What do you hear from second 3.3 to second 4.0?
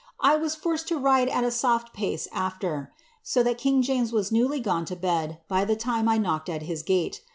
that king